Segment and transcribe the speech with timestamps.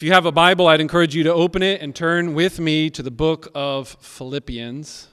[0.00, 2.88] If you have a Bible, I'd encourage you to open it and turn with me
[2.90, 5.08] to the book of Philippians.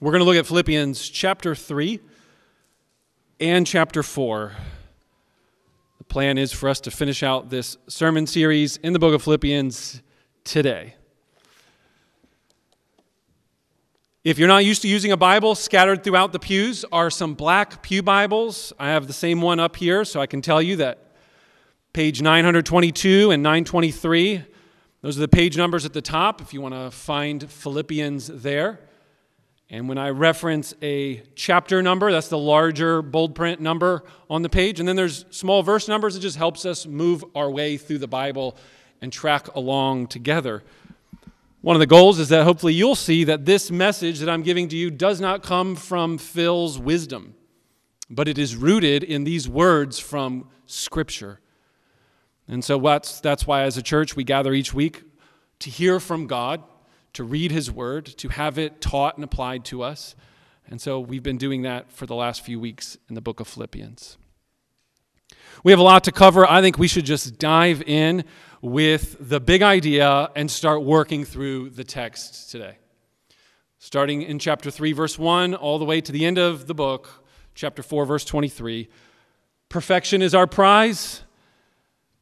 [0.00, 1.98] We're going to look at Philippians chapter 3
[3.40, 4.52] and chapter 4.
[5.96, 9.22] The plan is for us to finish out this sermon series in the book of
[9.22, 10.02] Philippians
[10.44, 10.96] today.
[14.24, 17.82] If you're not used to using a Bible, scattered throughout the pews are some black
[17.82, 18.74] Pew Bibles.
[18.78, 21.09] I have the same one up here, so I can tell you that
[21.92, 24.44] page 922 and 923.
[25.02, 28.80] Those are the page numbers at the top if you want to find Philippians there.
[29.68, 34.48] And when I reference a chapter number, that's the larger bold print number on the
[34.48, 34.78] page.
[34.78, 36.16] And then there's small verse numbers.
[36.16, 38.56] It just helps us move our way through the Bible
[39.00, 40.62] and track along together.
[41.60, 44.68] One of the goals is that hopefully you'll see that this message that I'm giving
[44.68, 47.34] to you does not come from Phil's wisdom,
[48.08, 51.40] but it is rooted in these words from Scripture.
[52.50, 55.04] And so that's, that's why, as a church, we gather each week
[55.60, 56.60] to hear from God,
[57.12, 60.16] to read His Word, to have it taught and applied to us.
[60.68, 63.46] And so we've been doing that for the last few weeks in the book of
[63.46, 64.18] Philippians.
[65.62, 66.44] We have a lot to cover.
[66.44, 68.24] I think we should just dive in
[68.60, 72.78] with the big idea and start working through the text today.
[73.78, 77.24] Starting in chapter 3, verse 1, all the way to the end of the book,
[77.54, 78.88] chapter 4, verse 23.
[79.68, 81.22] Perfection is our prize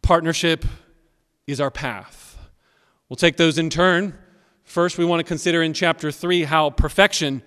[0.08, 0.64] Partnership
[1.46, 2.38] is our path.
[3.10, 4.16] We'll take those in turn.
[4.64, 7.42] First, we want to consider in chapter 3 how perfection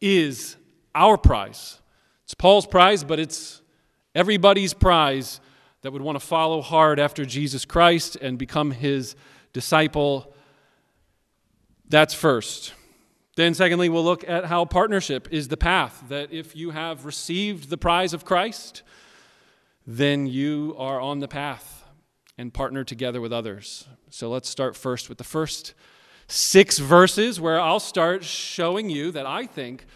[0.00, 0.54] is
[0.94, 1.80] our prize.
[2.22, 3.62] It's Paul's prize, but it's
[4.14, 5.40] everybody's prize
[5.82, 9.16] that would want to follow hard after Jesus Christ and become his
[9.52, 10.36] disciple.
[11.88, 12.74] That's first.
[13.34, 16.04] Then, secondly, we'll look at how partnership is the path.
[16.10, 18.84] That if you have received the prize of Christ,
[19.84, 21.73] then you are on the path
[22.36, 23.86] and partner together with others.
[24.10, 25.74] So let's start first with the first
[26.26, 29.86] six verses where I'll start showing you that I think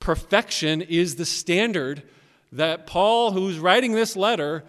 [0.00, 2.02] perfection is the standard
[2.52, 4.64] that Paul, who's writing this letter,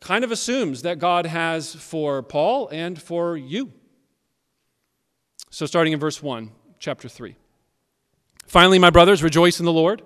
[0.00, 3.72] kind of assumes that God has for Paul and for you.
[5.50, 7.34] So, starting in verse 1, chapter 3.
[8.46, 10.02] Finally, my brothers, rejoice in the Lord.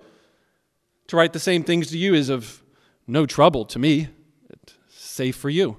[1.09, 2.62] To write the same things to you is of
[3.06, 4.09] no trouble to me,
[4.49, 5.78] it's safe for you.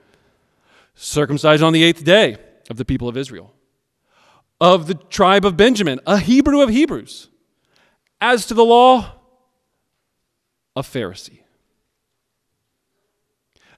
[0.95, 2.37] circumcised on the eighth day
[2.69, 3.53] of the people of Israel,
[4.59, 7.29] of the tribe of Benjamin, a Hebrew of Hebrews.
[8.19, 9.15] As to the law,
[10.75, 11.39] a Pharisee.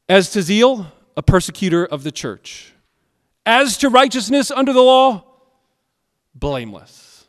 [0.09, 2.74] As to zeal, a persecutor of the church.
[3.45, 5.25] As to righteousness under the law,
[6.35, 7.25] blameless.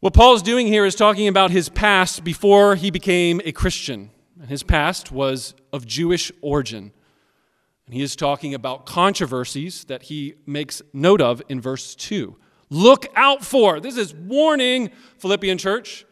[0.00, 4.10] What Paul's doing here is talking about his past before he became a Christian.
[4.40, 6.92] And his past was of Jewish origin.
[7.92, 12.36] He is talking about controversies that he makes note of in verse 2.
[12.68, 13.80] Look out for.
[13.80, 16.06] This is warning, Philippian church.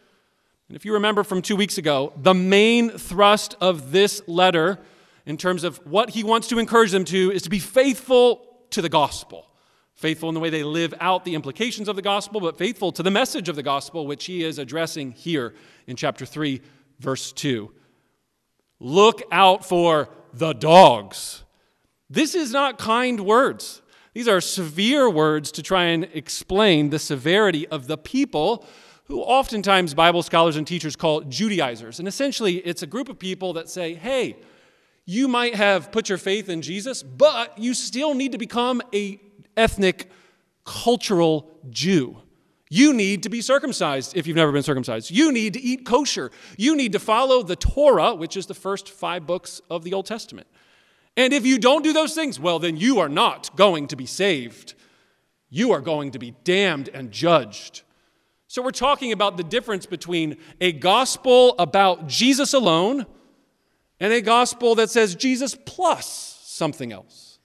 [0.69, 4.78] And if you remember from two weeks ago, the main thrust of this letter,
[5.25, 8.83] in terms of what he wants to encourage them to, is to be faithful to
[8.83, 9.47] the gospel.
[9.95, 13.03] Faithful in the way they live out the implications of the gospel, but faithful to
[13.03, 15.55] the message of the gospel, which he is addressing here
[15.87, 16.60] in chapter 3,
[16.99, 17.72] verse 2.
[18.81, 21.45] Look out for the dogs.
[22.10, 23.82] This is not kind words.
[24.14, 28.64] These are severe words to try and explain the severity of the people
[29.04, 31.98] who oftentimes Bible scholars and teachers call Judaizers.
[31.98, 34.36] And essentially, it's a group of people that say, hey,
[35.06, 39.21] you might have put your faith in Jesus, but you still need to become a
[39.56, 40.10] ethnic,
[40.65, 42.18] cultural Jew.
[42.71, 45.10] You need to be circumcised if you've never been circumcised.
[45.10, 46.30] You need to eat kosher.
[46.59, 50.04] You need to follow the Torah, which is the first five books of the Old
[50.04, 50.47] Testament.
[51.18, 54.06] And if you don't do those things, well, then you are not going to be
[54.06, 54.74] saved.
[55.50, 57.82] You are going to be damned and judged.
[58.47, 63.04] So, we're talking about the difference between a gospel about Jesus alone
[63.98, 67.41] and a gospel that says Jesus plus something else.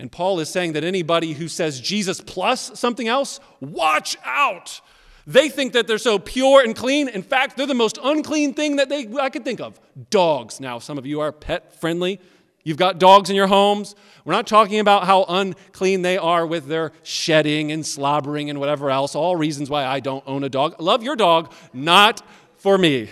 [0.00, 4.80] And Paul is saying that anybody who says Jesus plus something else, watch out.
[5.24, 7.08] They think that they're so pure and clean.
[7.08, 9.78] In fact, they're the most unclean thing that they, I could think of.
[10.10, 10.58] Dogs.
[10.58, 12.18] Now, some of you are pet friendly
[12.64, 13.94] You've got dogs in your homes.
[14.24, 18.90] We're not talking about how unclean they are with their shedding and slobbering and whatever
[18.90, 20.80] else, all reasons why I don't own a dog.
[20.80, 22.22] Love your dog, not
[22.56, 23.10] for me.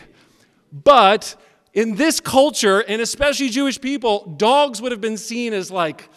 [0.73, 1.35] But
[1.75, 6.09] in this culture, and especially Jewish people, dogs would have been seen as like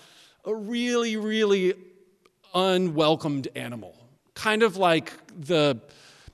[0.45, 1.73] a really, really
[2.53, 3.95] unwelcomed animal.
[4.35, 5.81] Kind of like the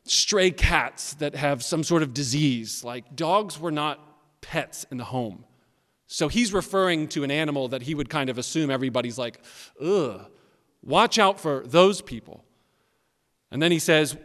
[0.03, 2.83] stray cats that have some sort of disease.
[2.83, 3.99] Like dogs were not
[4.41, 5.45] pets in the home.
[6.11, 9.39] So he's referring to an animal that he would kind of assume everybody's like,
[9.79, 10.25] ugh,
[10.81, 12.43] watch out for those people.
[13.51, 14.17] And then he says,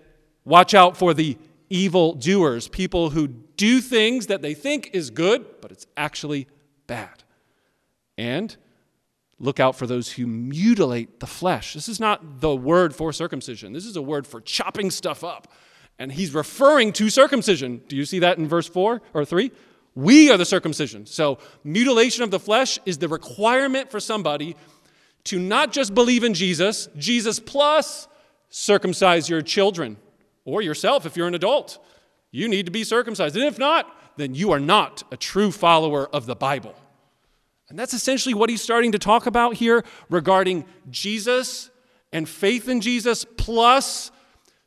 [0.47, 1.37] watch out for the
[1.69, 6.49] evil doers, people who do things that they think is good, but it's actually
[6.87, 7.23] bad.
[8.17, 8.57] And
[9.39, 11.75] look out for those who mutilate the flesh.
[11.75, 15.53] This is not the word for circumcision, this is a word for chopping stuff up.
[15.99, 17.83] And he's referring to circumcision.
[17.89, 19.53] Do you see that in verse 4 or 3?
[19.95, 21.07] We are the circumcision.
[21.07, 24.57] So, mutilation of the flesh is the requirement for somebody
[25.25, 28.09] to not just believe in Jesus, Jesus plus
[28.51, 29.97] circumcise your children
[30.45, 31.79] or yourself if you're an adult.
[32.31, 33.37] You need to be circumcised.
[33.37, 36.75] And if not, then you are not a true follower of the Bible.
[37.69, 41.71] And that's essentially what he's starting to talk about here regarding Jesus
[42.13, 44.11] and faith in Jesus, plus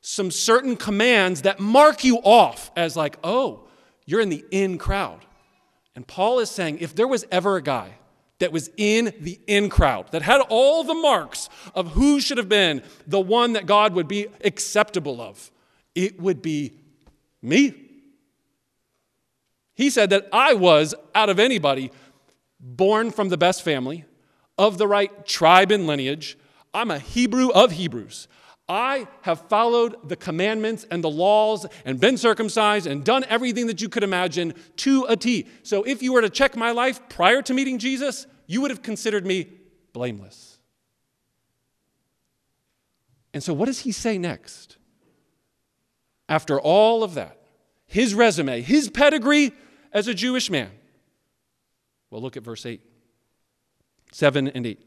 [0.01, 3.66] some certain commands that mark you off as, like, oh,
[4.07, 5.25] you're in the in crowd.
[5.95, 7.91] And Paul is saying if there was ever a guy
[8.39, 12.49] that was in the in crowd, that had all the marks of who should have
[12.49, 15.51] been the one that God would be acceptable of,
[15.93, 16.73] it would be
[17.41, 17.73] me.
[19.75, 21.91] He said that I was, out of anybody,
[22.59, 24.05] born from the best family,
[24.57, 26.37] of the right tribe and lineage.
[26.73, 28.27] I'm a Hebrew of Hebrews.
[28.69, 33.81] I have followed the commandments and the laws and been circumcised and done everything that
[33.81, 35.47] you could imagine to a T.
[35.63, 38.81] So if you were to check my life prior to meeting Jesus, you would have
[38.81, 39.47] considered me
[39.93, 40.59] blameless.
[43.33, 44.77] And so, what does he say next?
[46.27, 47.39] After all of that,
[47.85, 49.53] his resume, his pedigree
[49.93, 50.71] as a Jewish man.
[52.09, 52.81] Well, look at verse 8,
[54.11, 54.86] 7 and 8.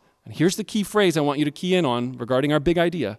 [0.25, 2.77] and here's the key phrase I want you to key in on regarding our big
[2.77, 3.17] idea.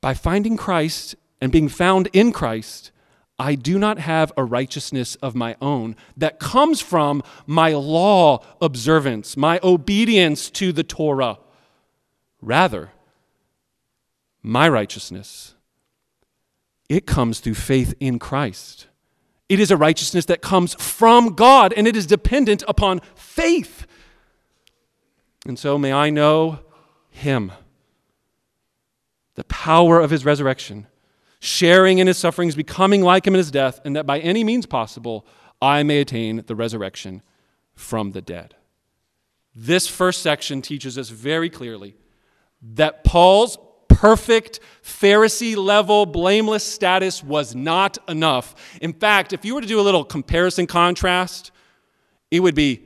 [0.00, 2.90] By finding Christ and being found in Christ,
[3.38, 9.36] I do not have a righteousness of my own that comes from my law observance,
[9.36, 11.38] my obedience to the Torah.
[12.40, 12.92] Rather,
[14.42, 15.54] my righteousness,
[16.88, 18.86] it comes through faith in Christ.
[19.48, 23.86] It is a righteousness that comes from God and it is dependent upon faith.
[25.46, 26.60] And so may I know
[27.10, 27.52] him,
[29.34, 30.86] the power of his resurrection,
[31.40, 34.64] sharing in his sufferings, becoming like him in his death, and that by any means
[34.66, 35.26] possible
[35.60, 37.22] I may attain the resurrection
[37.74, 38.54] from the dead.
[39.54, 41.96] This first section teaches us very clearly
[42.74, 43.58] that Paul's
[43.88, 48.54] perfect Pharisee level blameless status was not enough.
[48.80, 51.52] In fact, if you were to do a little comparison contrast,
[52.30, 52.83] it would be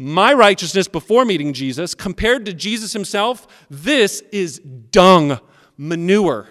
[0.00, 5.38] my righteousness before meeting Jesus compared to Jesus himself, this is dung,
[5.76, 6.48] manure.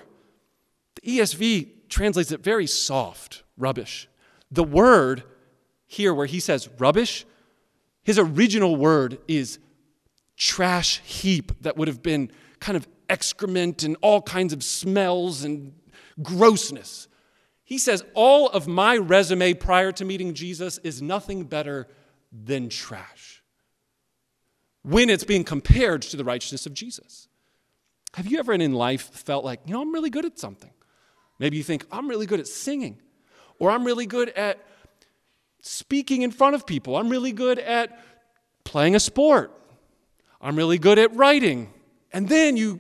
[1.02, 4.08] The ESV translates it very soft, rubbish.
[4.52, 5.24] The word
[5.88, 7.26] here, where he says rubbish,
[8.04, 9.58] his original word is
[10.38, 15.74] trash heap that would have been kind of excrement and all kinds of smells and
[16.22, 17.08] grossness.
[17.64, 21.88] He says, All of my resume prior to meeting Jesus is nothing better
[22.32, 23.39] than trash
[24.84, 27.28] when it's being compared to the righteousness of Jesus.
[28.14, 30.72] Have you ever in life felt like, you know, I'm really good at something?
[31.38, 33.00] Maybe you think, I'm really good at singing,
[33.60, 34.66] or I'm really good at
[35.62, 38.00] speaking in front of people, I'm really good at
[38.64, 39.52] playing a sport,
[40.42, 41.74] I'm really good at writing.
[42.12, 42.80] And then you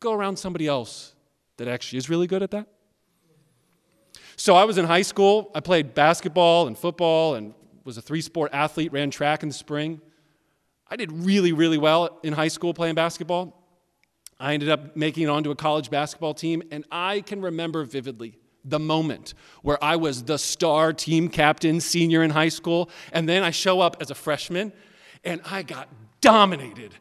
[0.00, 1.14] go around somebody else
[1.56, 2.68] that actually is really good at that.
[4.36, 8.20] So I was in high school, I played basketball and football and was a three
[8.20, 10.00] sport athlete, ran track in the spring.
[10.90, 13.54] I did really, really well in high school playing basketball.
[14.40, 18.38] I ended up making it onto a college basketball team, and I can remember vividly
[18.64, 23.42] the moment where I was the star team captain, senior in high school, and then
[23.42, 24.72] I show up as a freshman
[25.24, 25.88] and I got
[26.20, 26.94] dominated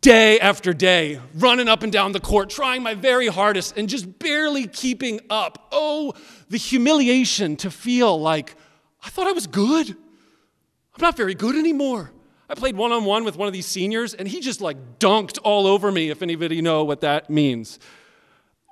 [0.00, 4.18] day after day, running up and down the court, trying my very hardest and just
[4.18, 5.68] barely keeping up.
[5.72, 6.14] Oh,
[6.48, 8.56] the humiliation to feel like
[9.02, 9.90] I thought I was good.
[9.90, 12.12] I'm not very good anymore.
[12.48, 15.38] I played one on one with one of these seniors, and he just like dunked
[15.42, 17.78] all over me, if anybody know what that means.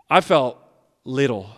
[0.09, 0.59] I felt
[1.05, 1.51] little.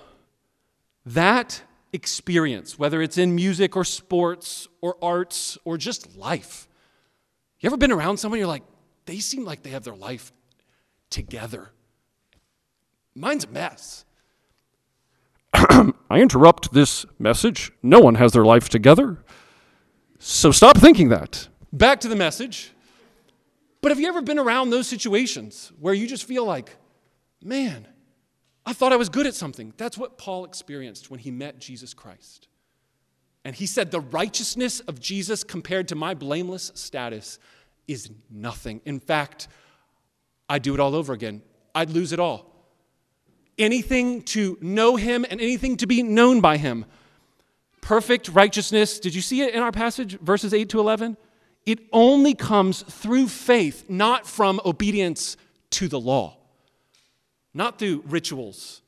[1.05, 6.69] That experience, whether it's in music or sports or arts or just life,
[7.61, 8.65] you ever been around someone you're like,
[9.07, 10.33] they seem like they have their life
[11.11, 11.71] together?
[13.15, 14.05] Mine's a mess.
[15.55, 17.73] I interrupt this message.
[17.83, 19.25] No one has their life together.
[20.19, 21.49] So stop thinking that.
[21.77, 22.73] Back to the message.
[23.83, 26.75] But have you ever been around those situations where you just feel like,
[27.43, 27.87] man,
[28.65, 29.75] I thought I was good at something?
[29.77, 32.49] That's what Paul experienced when he met Jesus Christ.
[33.45, 37.39] And he said, the righteousness of Jesus compared to my blameless status
[37.87, 38.81] is nothing.
[38.87, 39.47] In fact,
[40.49, 41.43] I'd do it all over again.
[41.75, 42.55] I'd lose it all.
[43.59, 46.87] Anything to know him and anything to be known by him.
[47.83, 48.99] Perfect righteousness.
[48.99, 51.19] Did you see it in our passage, verses 8 to 11?
[51.67, 55.37] It only comes through faith, not from obedience
[55.71, 56.37] to the law,
[57.53, 58.83] not through rituals,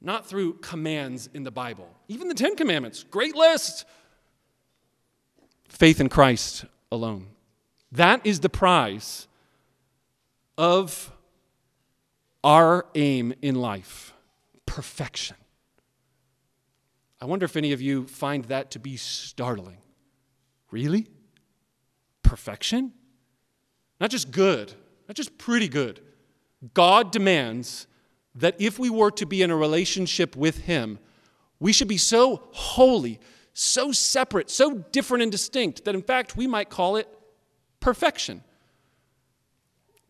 [0.00, 1.88] not through commands in the Bible.
[2.08, 3.84] Even the Ten Commandments, great list.
[5.68, 7.28] Faith in Christ alone.
[7.92, 9.28] That is the prize
[10.58, 11.12] of
[12.42, 14.12] our aim in life
[14.66, 15.36] perfection.
[17.20, 19.78] I wonder if any of you find that to be startling.
[20.70, 21.06] Really?
[22.26, 22.92] Perfection?
[24.00, 24.74] Not just good,
[25.08, 26.00] not just pretty good.
[26.74, 27.86] God demands
[28.34, 30.98] that if we were to be in a relationship with Him,
[31.58, 33.18] we should be so holy,
[33.54, 37.08] so separate, so different and distinct that in fact we might call it
[37.80, 38.42] perfection.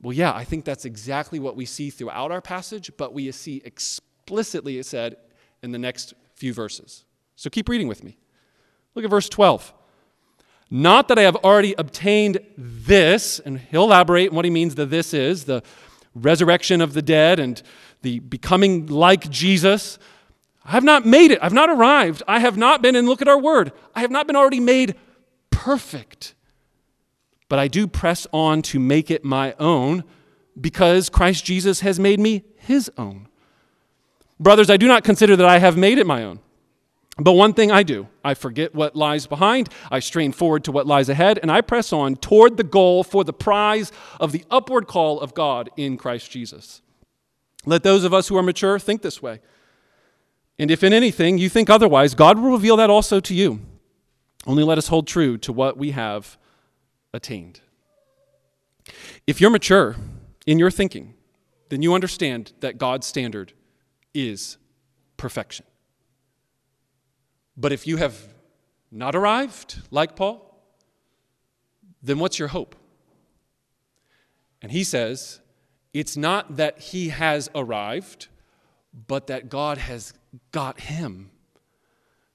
[0.03, 3.63] Well, yeah, I think that's exactly what we see throughout our passage, but we see
[3.65, 5.17] explicitly it said
[5.63, 7.05] in the next few verses.
[7.37, 8.19] So keep reading with me.
[8.95, 9.73] Look at verse 12.
[10.71, 14.87] Not that I have already obtained this, and he'll elaborate on what he means the
[14.87, 15.63] this is the
[16.15, 17.63] resurrection of the dead and
[18.03, 19.99] the becoming like Jesus.
[20.65, 21.39] I have not made it.
[21.41, 22.23] I've not arrived.
[22.27, 24.97] I have not been, and look at our word, I have not been already made
[25.51, 26.35] perfect
[27.49, 30.05] but I do press on to make it my own
[30.61, 33.29] because Christ Jesus has made me his own.
[34.41, 36.41] Brothers, I do not consider that I have made it my own.
[37.19, 40.87] But one thing I do I forget what lies behind, I strain forward to what
[40.87, 44.87] lies ahead, and I press on toward the goal for the prize of the upward
[44.87, 46.83] call of God in Christ Jesus.
[47.65, 49.41] Let those of us who are mature think this way.
[50.59, 53.61] And if in anything you think otherwise, God will reveal that also to you.
[54.47, 56.39] Only let us hold true to what we have
[57.13, 57.61] attained.
[59.27, 59.97] If you're mature
[60.47, 61.15] in your thinking,
[61.69, 63.53] then you understand that God's standard
[64.15, 64.59] is
[65.17, 65.67] perfection.
[67.57, 68.35] But if you have
[68.91, 70.43] not arrived, like Paul,
[72.03, 72.77] then what's your hope?
[74.63, 75.41] And he says,
[75.93, 78.29] it's not that he has arrived,
[79.07, 80.13] but that God has
[80.53, 81.31] got him.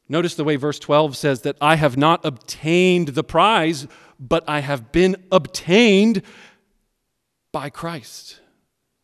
[0.09, 3.87] Notice the way verse 12 says that I have not obtained the prize,
[4.19, 6.21] but I have been obtained
[7.51, 8.39] by Christ.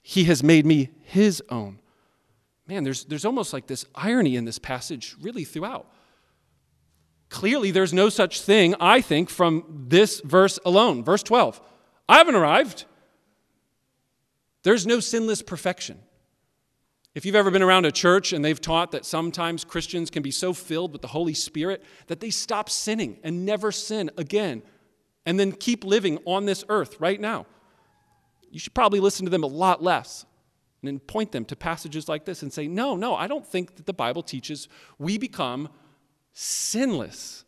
[0.01, 1.79] He has made me his own.
[2.67, 5.87] Man, there's, there's almost like this irony in this passage, really, throughout.
[7.29, 11.03] Clearly, there's no such thing, I think, from this verse alone.
[11.03, 11.61] Verse 12
[12.07, 12.85] I haven't arrived.
[14.63, 15.99] There's no sinless perfection.
[17.15, 20.29] If you've ever been around a church and they've taught that sometimes Christians can be
[20.29, 24.61] so filled with the Holy Spirit that they stop sinning and never sin again,
[25.25, 27.45] and then keep living on this earth right now.
[28.51, 30.25] You should probably listen to them a lot less
[30.81, 33.75] and then point them to passages like this and say, No, no, I don't think
[33.75, 34.69] that the Bible teaches
[34.99, 35.69] we become
[36.39, 37.43] sinless.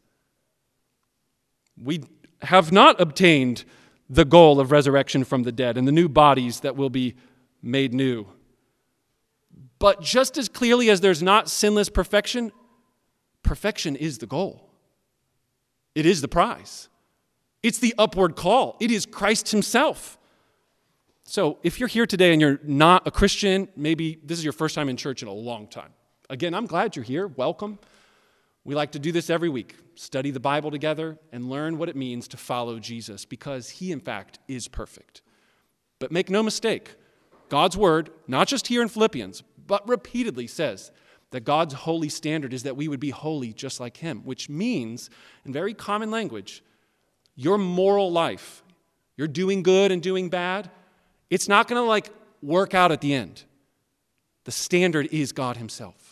[1.80, 2.02] We
[2.42, 3.64] have not obtained
[4.10, 7.16] the goal of resurrection from the dead and the new bodies that will be
[7.62, 8.26] made new.
[9.78, 12.52] But just as clearly as there's not sinless perfection,
[13.44, 14.72] perfection is the goal,
[15.94, 16.90] it is the prize.
[17.62, 20.18] It's the upward call, it is Christ Himself.
[21.26, 24.74] So if you're here today and you're not a Christian, maybe this is your first
[24.74, 25.94] time in church in a long time.
[26.28, 27.28] Again, I'm glad you're here.
[27.28, 27.78] Welcome.
[28.64, 31.96] We like to do this every week study the Bible together and learn what it
[31.96, 35.22] means to follow Jesus because He, in fact, is perfect.
[36.00, 36.96] But make no mistake,
[37.50, 40.92] God's word, not just here in Philippians, but repeatedly says
[41.32, 45.10] that God's holy standard is that we would be holy just like Him, which means,
[45.46, 46.64] in very common language,
[47.36, 48.64] your moral life,
[49.18, 50.72] you're doing good and doing bad,
[51.30, 52.10] it's not going to like
[52.42, 53.44] work out at the end.
[54.46, 56.09] The standard is God Himself.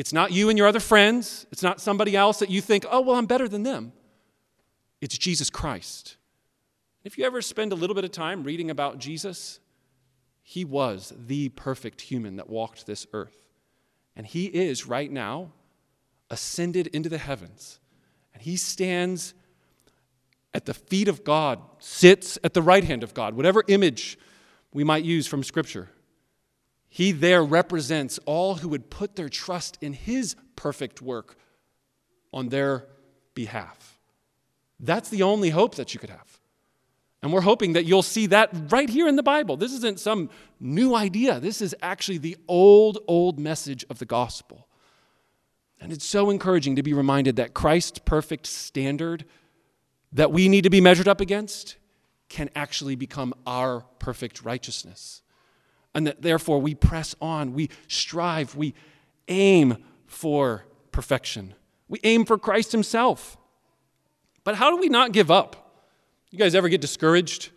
[0.00, 3.02] It's not you and your other friends, it's not somebody else that you think, oh,
[3.02, 3.92] well, I'm better than them.
[5.02, 6.16] It's Jesus Christ.
[7.04, 9.60] If you ever spend a little bit of time reading about Jesus,
[10.42, 13.44] he was the perfect human that walked this earth.
[14.16, 15.52] And he is right now
[16.30, 17.78] ascended into the heavens.
[18.32, 19.34] And he stands
[20.54, 24.18] at the feet of God, sits at the right hand of God, whatever image
[24.72, 25.90] we might use from Scripture.
[26.90, 31.36] He there represents all who would put their trust in his perfect work
[32.32, 32.86] on their
[33.34, 33.98] behalf.
[34.80, 36.40] That's the only hope that you could have.
[37.22, 39.56] And we're hoping that you'll see that right here in the Bible.
[39.56, 41.38] This isn't some new idea.
[41.38, 44.66] This is actually the old, old message of the gospel.
[45.80, 49.26] And it's so encouraging to be reminded that Christ's perfect standard
[50.12, 51.76] that we need to be measured up against
[52.28, 55.22] can actually become our perfect righteousness.
[55.94, 58.74] And that therefore we press on, we strive, we
[59.28, 61.54] aim for perfection.
[61.88, 63.36] We aim for Christ Himself.
[64.44, 65.74] But how do we not give up?
[66.30, 67.50] You guys ever get discouraged?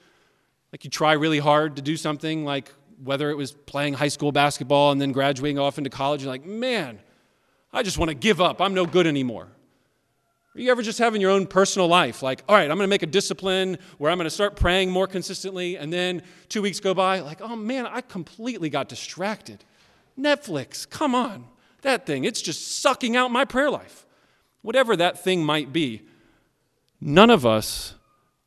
[0.72, 2.74] Like you try really hard to do something, like
[3.04, 6.46] whether it was playing high school basketball and then graduating off into college, you're like,
[6.46, 7.00] man,
[7.72, 8.62] I just want to give up.
[8.62, 9.50] I'm no good anymore.
[10.56, 12.22] Are you ever just having your own personal life?
[12.22, 14.92] Like, all right, I'm going to make a discipline where I'm going to start praying
[14.92, 19.66] more consistently, and then two weeks go by, like, oh man, I completely got distracted.
[20.20, 21.46] Netflix, come on.
[21.82, 24.06] That thing, it's just sucking out my prayer life.
[24.62, 26.04] Whatever that thing might be,
[27.02, 27.96] none of us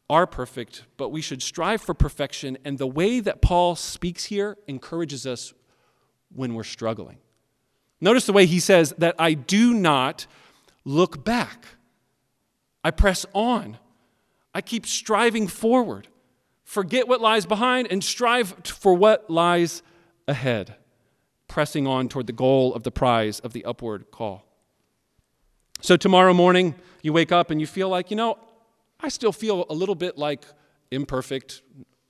[0.09, 2.57] are perfect, but we should strive for perfection.
[2.65, 5.53] And the way that Paul speaks here encourages us
[6.33, 7.19] when we're struggling.
[8.01, 10.27] Notice the way he says that I do not
[10.85, 11.67] look back,
[12.87, 13.79] I press on,
[14.55, 16.07] I keep striving forward.
[16.63, 19.83] Forget what lies behind and strive for what lies
[20.29, 20.77] ahead,
[21.49, 24.47] pressing on toward the goal of the prize of the upward call.
[25.81, 28.39] So, tomorrow morning, you wake up and you feel like, you know,
[29.01, 30.45] I still feel a little bit like
[30.93, 31.63] imperfect,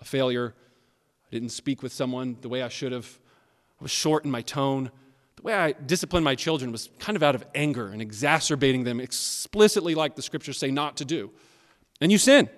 [0.02, 0.54] a failure.
[1.26, 3.18] I didn't speak with someone the way I should have.
[3.80, 4.90] I was short in my tone.
[5.36, 9.00] The way I disciplined my children was kind of out of anger and exacerbating them
[9.00, 11.30] explicitly, like the scriptures say not to do.
[12.00, 12.48] And you sin.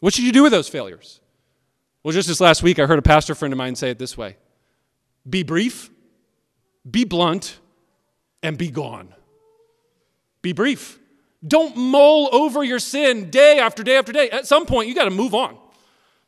[0.00, 1.20] What should you do with those failures?
[2.02, 4.16] Well, just this last week, I heard a pastor friend of mine say it this
[4.16, 4.36] way
[5.28, 5.90] Be brief,
[6.90, 7.58] be blunt,
[8.42, 9.14] and be gone.
[10.42, 10.98] Be brief.
[11.46, 14.30] Don't mull over your sin day after day after day.
[14.30, 15.56] At some point, you got to move on.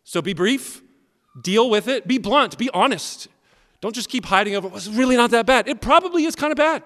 [0.04, 0.82] So be brief,
[1.40, 3.28] deal with it, be blunt, be honest.
[3.84, 5.68] Don't just keep hiding over, it's really not that bad.
[5.68, 6.82] It probably is kind of bad.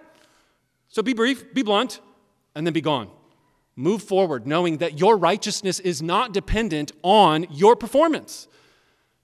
[0.88, 2.00] So be brief, be blunt,
[2.56, 3.08] and then be gone.
[3.76, 8.48] Move forward knowing that your righteousness is not dependent on your performance.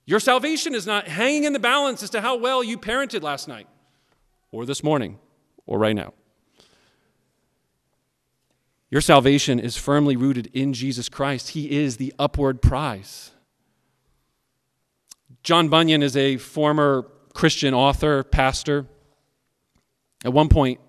[0.06, 3.48] Your salvation is not hanging in the balance as to how well you parented last
[3.48, 3.66] night,
[4.52, 5.18] or this morning,
[5.66, 6.14] or right now.
[8.88, 11.48] Your salvation is firmly rooted in Jesus Christ.
[11.48, 13.32] He is the upward prize.
[15.42, 18.86] John Bunyan is a former Christian author, pastor.
[20.24, 20.80] At one point,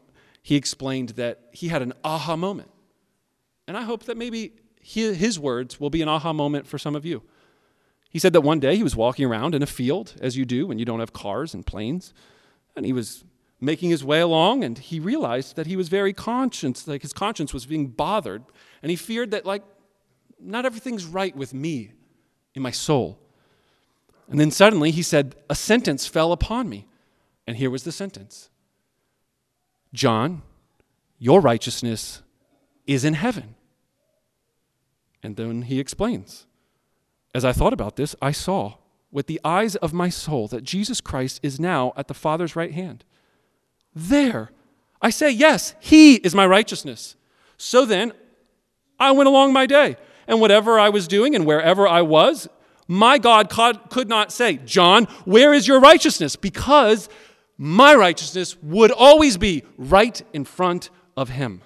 [0.41, 2.69] he explained that he had an aha moment.
[3.67, 7.03] And I hope that maybe his words will be an aha moment for some of
[7.03, 7.23] you.
[8.09, 10.67] He said that one day he was walking around in a field, as you do
[10.67, 12.13] when you don't have cars and planes,
[12.75, 13.25] and he was
[13.59, 17.53] making his way along and he realized that he was very conscious like his conscience
[17.53, 18.43] was being bothered
[18.83, 19.63] and he feared that like
[20.39, 21.91] not everything's right with me
[22.53, 23.17] in my soul
[24.29, 26.87] and then suddenly he said a sentence fell upon me
[27.47, 28.49] and here was the sentence
[29.93, 30.41] john
[31.19, 32.21] your righteousness
[32.87, 33.55] is in heaven
[35.23, 36.45] and then he explains
[37.33, 38.75] as i thought about this i saw
[39.11, 42.73] with the eyes of my soul that jesus christ is now at the father's right
[42.73, 43.03] hand
[43.95, 44.51] there.
[45.01, 47.15] I say, Yes, He is my righteousness.
[47.57, 48.11] So then,
[48.99, 49.95] I went along my day,
[50.27, 52.47] and whatever I was doing and wherever I was,
[52.87, 53.49] my God
[53.89, 56.35] could not say, John, where is your righteousness?
[56.35, 57.09] Because
[57.57, 61.61] my righteousness would always be right in front of Him.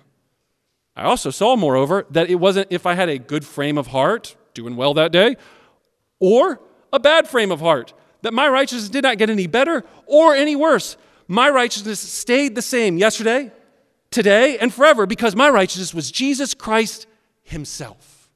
[0.96, 4.36] I also saw, moreover, that it wasn't if I had a good frame of heart,
[4.54, 5.38] doing well that day,
[6.20, 6.60] or
[6.92, 10.56] a bad frame of heart, that my righteousness did not get any better or any
[10.56, 10.98] worse
[11.30, 13.52] my righteousness stayed the same yesterday,
[14.10, 17.06] today, and forever because my righteousness was Jesus Christ
[17.44, 18.32] Himself.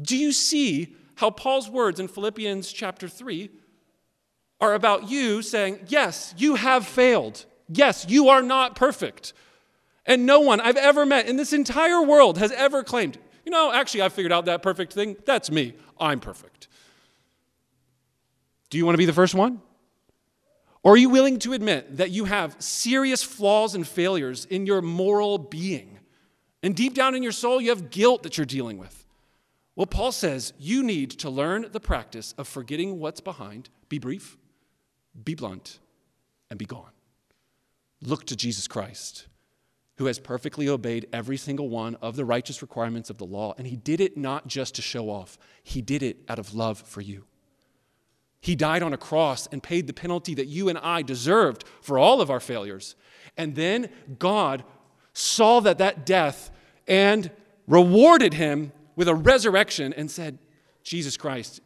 [0.00, 3.50] Do you see how Paul's words in Philippians chapter 3
[4.60, 7.44] are about you saying, Yes, you have failed.
[7.68, 9.32] Yes, you are not perfect.
[10.04, 13.72] And no one I've ever met in this entire world has ever claimed, you know,
[13.72, 15.16] actually, I figured out that perfect thing.
[15.24, 15.74] That's me.
[15.98, 16.68] I'm perfect.
[18.70, 19.60] Do you want to be the first one?
[20.82, 24.82] Or are you willing to admit that you have serious flaws and failures in your
[24.82, 25.98] moral being?
[26.62, 29.01] And deep down in your soul, you have guilt that you're dealing with.
[29.74, 34.36] Well, Paul says you need to learn the practice of forgetting what's behind, be brief,
[35.24, 35.78] be blunt,
[36.50, 36.90] and be gone.
[38.02, 39.28] Look to Jesus Christ,
[39.96, 43.54] who has perfectly obeyed every single one of the righteous requirements of the law.
[43.56, 46.78] And he did it not just to show off, he did it out of love
[46.78, 47.24] for you.
[48.40, 51.96] He died on a cross and paid the penalty that you and I deserved for
[51.96, 52.96] all of our failures.
[53.36, 54.64] And then God
[55.12, 56.50] saw that that death
[56.88, 57.30] and
[57.68, 60.38] rewarded him with a resurrection and said,
[60.82, 61.60] Jesus Christ,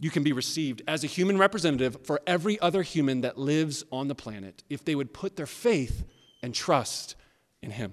[0.00, 4.08] you can be received as a human representative for every other human that lives on
[4.08, 6.04] the planet if they would put their faith
[6.42, 7.14] and trust
[7.62, 7.92] in him.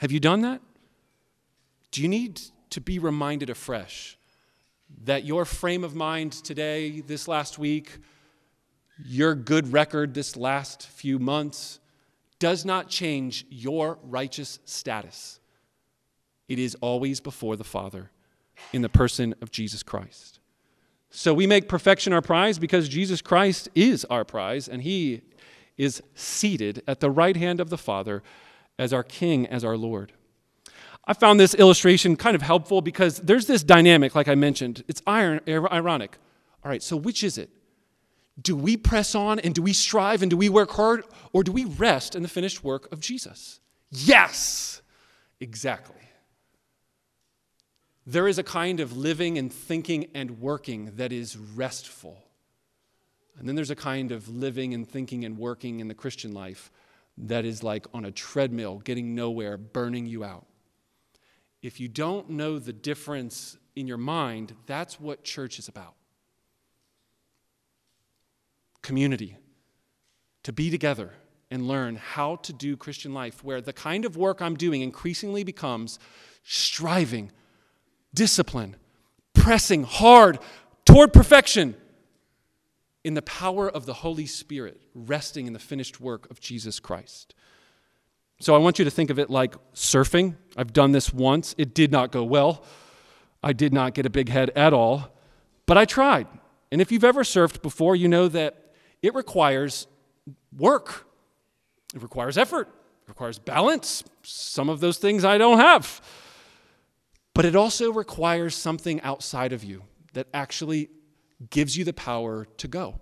[0.00, 0.60] Have you done that?
[1.90, 2.40] Do you need
[2.70, 4.18] to be reminded afresh
[5.04, 7.98] that your frame of mind today, this last week,
[9.04, 11.80] your good record this last few months
[12.38, 15.40] does not change your righteous status.
[16.48, 18.10] It is always before the Father
[18.72, 20.40] in the person of Jesus Christ.
[21.10, 25.22] So we make perfection our prize because Jesus Christ is our prize and he
[25.76, 28.22] is seated at the right hand of the Father
[28.78, 30.12] as our King, as our Lord.
[31.06, 34.82] I found this illustration kind of helpful because there's this dynamic, like I mentioned.
[34.88, 36.16] It's iron, ironic.
[36.64, 37.50] All right, so which is it?
[38.40, 41.52] Do we press on and do we strive and do we work hard or do
[41.52, 43.60] we rest in the finished work of Jesus?
[43.90, 44.82] Yes,
[45.40, 46.03] exactly.
[48.06, 52.18] There is a kind of living and thinking and working that is restful.
[53.38, 56.70] And then there's a kind of living and thinking and working in the Christian life
[57.16, 60.46] that is like on a treadmill, getting nowhere, burning you out.
[61.62, 65.94] If you don't know the difference in your mind, that's what church is about
[68.84, 69.38] community,
[70.42, 71.10] to be together
[71.50, 75.42] and learn how to do Christian life, where the kind of work I'm doing increasingly
[75.42, 75.98] becomes
[76.42, 77.32] striving,
[78.14, 78.76] discipline,
[79.34, 80.38] pressing hard
[80.84, 81.74] toward perfection
[83.04, 87.34] in the power of the Holy Spirit, resting in the finished work of Jesus Christ.
[88.40, 90.36] So I want you to think of it like surfing.
[90.56, 91.54] I've done this once.
[91.58, 92.64] It did not go well.
[93.42, 95.14] I did not get a big head at all,
[95.66, 96.26] but I tried.
[96.72, 98.72] And if you've ever surfed before, you know that
[99.02, 99.86] it requires
[100.56, 101.06] work,
[101.94, 104.02] it requires effort, it requires balance.
[104.22, 106.00] Some of those things I don't have.
[107.34, 110.88] But it also requires something outside of you that actually
[111.50, 113.00] gives you the power to go.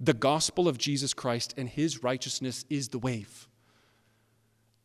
[0.00, 3.48] The gospel of Jesus Christ and his righteousness is the wave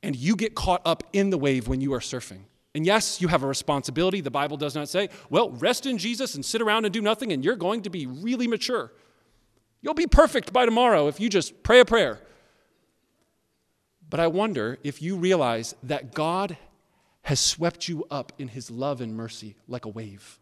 [0.04, 2.42] and you get caught up in the wave when you are surfing.
[2.76, 4.20] And yes, you have a responsibility.
[4.20, 7.32] The Bible does not say, well, rest in Jesus and sit around and do nothing,
[7.32, 8.92] and you're going to be really mature.
[9.82, 12.20] You'll be perfect by tomorrow if you just pray a prayer.
[14.10, 16.58] But I wonder if you realize that God
[17.24, 20.40] has swept you up in his love and mercy like a wave,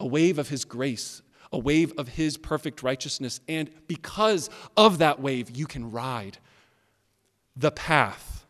[0.00, 3.40] a wave of his grace, a wave of his perfect righteousness.
[3.48, 6.38] And because of that wave, you can ride
[7.56, 8.46] the path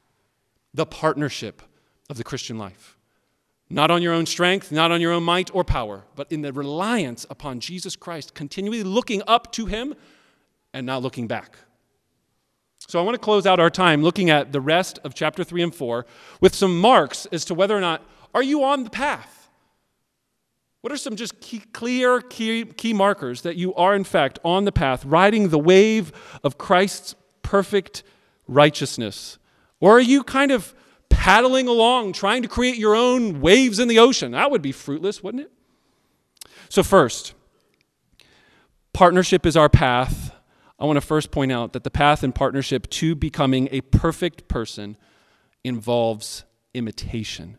[0.75, 1.63] the partnership
[2.11, 2.97] of the Christian life.
[3.71, 6.53] Not on your own strength, not on your own might or power, but in the
[6.53, 9.95] reliance upon Jesus Christ, continually looking up to Him
[10.73, 11.59] and not looking back.
[12.89, 15.63] So I want to close out our time looking at the rest of chapter 3
[15.63, 16.07] and 4
[16.41, 18.03] with some marks as to whether or not
[18.35, 19.51] are you on the path?
[20.81, 24.65] What are some just key, clear key, key markers that you are, in fact, on
[24.65, 28.05] the path, riding the wave of Christ's perfect
[28.47, 29.39] righteousness?
[29.81, 30.75] Or are you kind of
[31.11, 34.33] paddling along, trying to create your own waves in the ocean?
[34.33, 35.53] That would be fruitless, wouldn't it?
[36.71, 37.35] So, first,
[38.95, 40.33] partnership is our path.
[40.79, 44.49] I want to first point out that the path in partnership to becoming a perfect
[44.49, 44.97] person
[45.65, 47.59] involves imitation.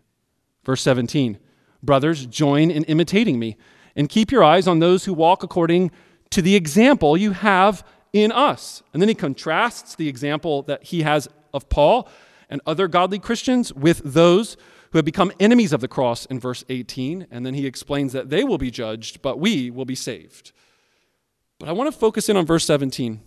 [0.63, 1.37] Verse 17
[1.81, 3.55] Brothers, join in imitating me,
[3.95, 5.91] and keep your eyes on those who walk according
[6.29, 8.83] to the example you have in us.
[8.93, 12.09] And then he contrasts the example that he has of Paul
[12.49, 14.57] and other godly Christians with those
[14.91, 17.27] who have become enemies of the cross in verse 18.
[17.31, 20.51] And then he explains that they will be judged, but we will be saved.
[21.59, 23.21] But I want to focus in on verse 17.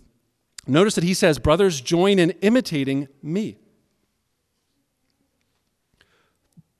[0.65, 3.57] Notice that he says, Brothers, join in imitating me.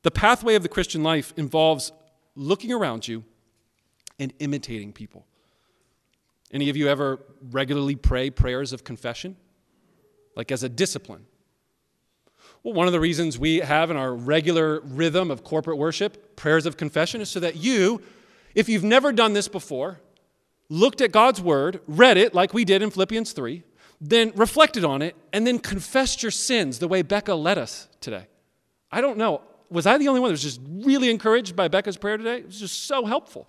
[0.01, 1.91] The pathway of the Christian life involves
[2.35, 3.23] looking around you
[4.19, 5.25] and imitating people.
[6.51, 7.19] Any of you ever
[7.51, 9.37] regularly pray prayers of confession?
[10.35, 11.25] like as a discipline.
[12.63, 16.65] Well, one of the reasons we have in our regular rhythm of corporate worship, prayers
[16.65, 18.01] of confession, is so that you,
[18.55, 19.99] if you've never done this before,
[20.73, 23.61] looked at God's word, read it like we did in Philippians 3,
[24.01, 28.25] then reflected on it, and then confessed your sins the way Becca led us today.
[28.91, 29.41] I don't know.
[29.69, 32.37] Was I the only one that was just really encouraged by Becca's prayer today?
[32.37, 33.47] It was just so helpful.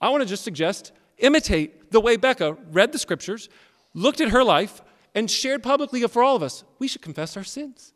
[0.00, 3.48] I want to just suggest imitate the way Becca read the scriptures,
[3.94, 4.82] looked at her life,
[5.14, 6.64] and shared publicly for all of us.
[6.80, 7.92] We should confess our sins.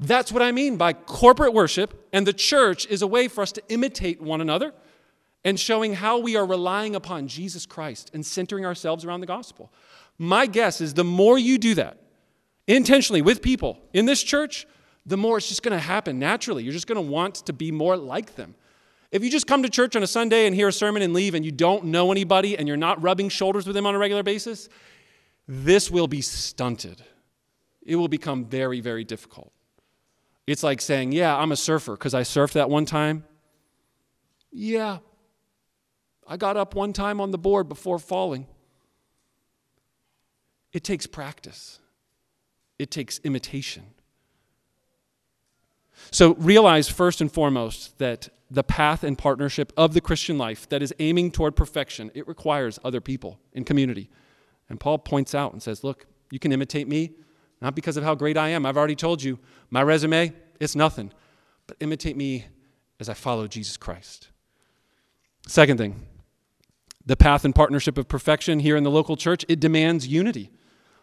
[0.00, 3.52] That's what I mean by corporate worship, and the church is a way for us
[3.52, 4.72] to imitate one another
[5.44, 9.72] and showing how we are relying upon Jesus Christ and centering ourselves around the gospel.
[10.18, 11.98] My guess is the more you do that
[12.66, 14.66] intentionally with people in this church,
[15.06, 16.64] the more it's just going to happen naturally.
[16.64, 18.54] You're just going to want to be more like them.
[19.10, 21.34] If you just come to church on a Sunday and hear a sermon and leave
[21.34, 24.22] and you don't know anybody and you're not rubbing shoulders with them on a regular
[24.22, 24.68] basis,
[25.46, 27.02] this will be stunted.
[27.82, 29.50] It will become very, very difficult.
[30.46, 33.24] It's like saying, Yeah, I'm a surfer because I surfed that one time.
[34.50, 34.98] Yeah,
[36.28, 38.46] I got up one time on the board before falling.
[40.72, 41.80] It takes practice,
[42.78, 43.84] it takes imitation.
[46.12, 50.80] So realize first and foremost that the path and partnership of the Christian life that
[50.80, 54.08] is aiming toward perfection, it requires other people in community.
[54.68, 57.12] And Paul points out and says, Look, you can imitate me
[57.60, 58.64] not because of how great I am.
[58.64, 59.38] I've already told you,
[59.70, 61.12] my resume, it's nothing.
[61.66, 62.46] But imitate me
[63.00, 64.28] as I follow Jesus Christ.
[65.46, 66.06] Second thing,
[67.08, 70.50] the path and partnership of perfection here in the local church, it demands unity.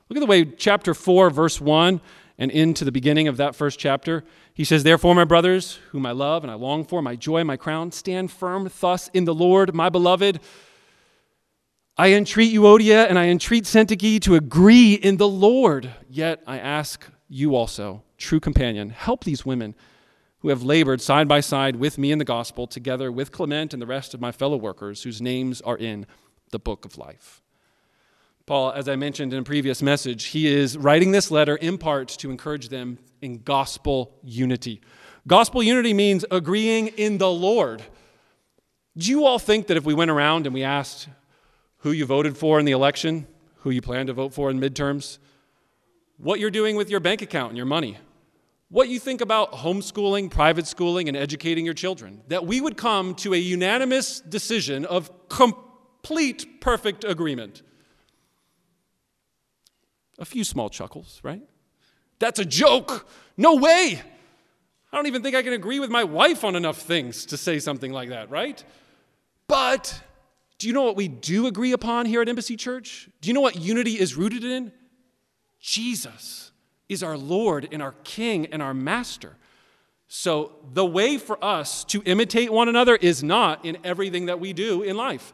[0.08, 2.00] Look at the way chapter 4, verse 1
[2.38, 4.24] and into the beginning of that first chapter.
[4.54, 7.58] He says, Therefore, my brothers, whom I love and I long for, my joy, my
[7.58, 10.39] crown, stand firm thus in the Lord, my beloved.
[11.98, 15.89] I entreat you, Euodia and I entreat Syntyche to agree in the Lord.
[16.08, 19.74] Yet I ask you also, true companion, help these women
[20.46, 23.82] who have labored side by side with me in the gospel, together with Clement and
[23.82, 26.06] the rest of my fellow workers whose names are in
[26.52, 27.42] the book of life.
[28.46, 32.10] Paul, as I mentioned in a previous message, he is writing this letter in part
[32.10, 34.82] to encourage them in gospel unity.
[35.26, 37.82] Gospel unity means agreeing in the Lord.
[38.96, 41.10] Do you all think that if we went around and we asked,
[41.78, 43.26] who you voted for in the election,
[43.62, 45.18] who you plan to vote for in midterms,
[46.18, 47.98] what you're doing with your bank account and your money,
[48.69, 53.13] what you think about homeschooling, private schooling, and educating your children, that we would come
[53.15, 57.62] to a unanimous decision of complete perfect agreement.
[60.17, 61.43] A few small chuckles, right?
[62.19, 63.08] That's a joke.
[63.38, 64.01] No way.
[64.91, 67.60] I don't even think I can agree with my wife on enough things to say
[67.60, 68.63] something like that, right?
[69.47, 70.01] But
[70.58, 73.10] do you know what we do agree upon here at Embassy Church?
[73.21, 74.71] Do you know what unity is rooted in?
[75.60, 76.51] Jesus
[76.89, 79.38] is our Lord and our King and our Master.
[80.08, 84.54] So, the way for us to imitate one another is not in everything that we
[84.54, 85.34] do in life,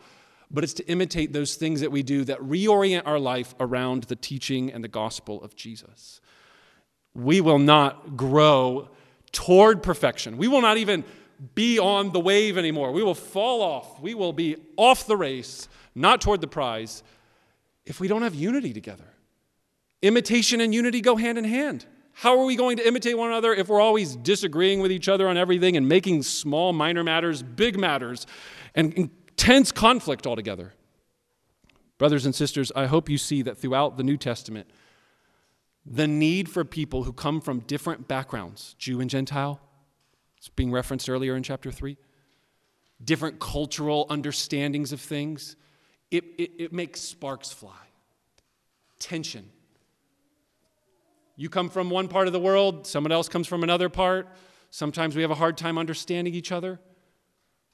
[0.49, 4.15] but it's to imitate those things that we do that reorient our life around the
[4.15, 6.21] teaching and the gospel of Jesus.
[7.13, 8.89] We will not grow
[9.33, 10.37] toward perfection.
[10.37, 11.03] We will not even
[11.55, 12.91] be on the wave anymore.
[12.91, 13.99] We will fall off.
[13.99, 17.03] We will be off the race, not toward the prize,
[17.85, 19.10] if we don't have unity together.
[20.01, 21.85] Imitation and unity go hand in hand.
[22.13, 25.27] How are we going to imitate one another if we're always disagreeing with each other
[25.27, 28.27] on everything and making small, minor matters big matters
[28.75, 30.73] and intense conflict altogether?
[31.97, 34.69] Brothers and sisters, I hope you see that throughout the New Testament,
[35.85, 39.59] the need for people who come from different backgrounds, Jew and Gentile,
[40.37, 41.97] it's being referenced earlier in chapter 3.
[43.03, 45.55] Different cultural understandings of things.
[46.09, 47.77] It, it, it makes sparks fly.
[48.99, 49.49] Tension.
[51.35, 54.27] You come from one part of the world, someone else comes from another part.
[54.69, 56.79] Sometimes we have a hard time understanding each other.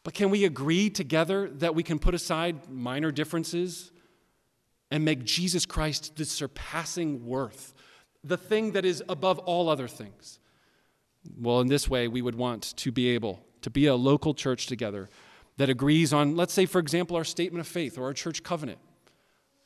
[0.03, 3.91] But can we agree together that we can put aside minor differences
[4.89, 7.73] and make Jesus Christ the surpassing worth,
[8.23, 10.39] the thing that is above all other things?
[11.37, 14.67] Well, in this way, we would want to be able to be a local church
[14.67, 15.09] together
[15.57, 18.79] that agrees on, let's say, for example, our statement of faith or our church covenant.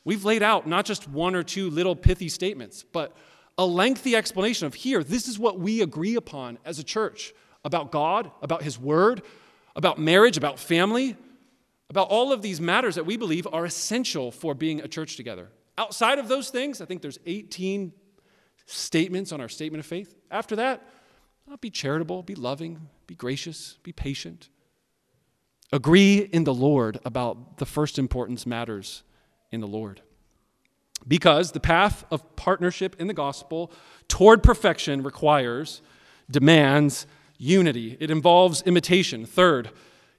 [0.04, 3.16] We've laid out not just one or two little pithy statements, but
[3.58, 7.34] a lengthy explanation of here, this is what we agree upon as a church
[7.64, 9.22] about God, about His Word,
[9.76, 11.16] about marriage, about family,
[11.90, 15.50] about all of these matters that we believe are essential for being a church together.
[15.78, 17.92] Outside of those things, I think there's 18
[18.66, 20.16] statements on our statement of faith.
[20.30, 20.88] After that,
[21.52, 24.50] uh, be charitable, be loving, be gracious, be patient.
[25.74, 29.04] Agree in the Lord about the first importance matters
[29.52, 30.02] in the Lord.
[31.08, 33.72] Because the path of partnership in the gospel
[34.08, 35.82] toward perfection requires,
[36.30, 37.98] demands unity.
[38.00, 39.26] It involves imitation.
[39.26, 39.72] Third,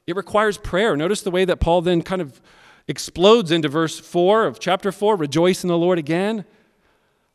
[0.07, 0.97] it requires prayer.
[0.97, 2.41] Notice the way that Paul then kind of
[2.89, 6.45] explodes into verse 4 of chapter 4 rejoice in the Lord again.